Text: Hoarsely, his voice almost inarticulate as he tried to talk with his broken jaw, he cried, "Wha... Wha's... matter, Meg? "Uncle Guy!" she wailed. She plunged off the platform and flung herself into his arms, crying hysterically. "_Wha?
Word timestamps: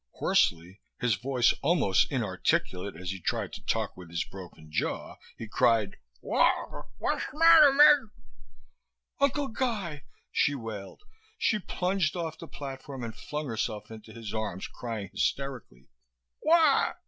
Hoarsely, 0.13 0.81
his 0.99 1.13
voice 1.13 1.53
almost 1.61 2.11
inarticulate 2.11 2.95
as 2.95 3.11
he 3.11 3.19
tried 3.21 3.53
to 3.53 3.63
talk 3.63 3.95
with 3.95 4.09
his 4.09 4.23
broken 4.23 4.71
jaw, 4.71 5.17
he 5.37 5.47
cried, 5.47 5.97
"Wha... 6.23 6.85
Wha's... 6.97 7.21
matter, 7.33 7.71
Meg? 7.71 8.09
"Uncle 9.19 9.49
Guy!" 9.49 10.05
she 10.31 10.55
wailed. 10.55 11.03
She 11.37 11.59
plunged 11.59 12.15
off 12.15 12.39
the 12.39 12.47
platform 12.47 13.03
and 13.03 13.15
flung 13.15 13.45
herself 13.45 13.91
into 13.91 14.11
his 14.11 14.33
arms, 14.33 14.67
crying 14.67 15.09
hysterically. 15.11 15.87
"_Wha? 16.43 16.95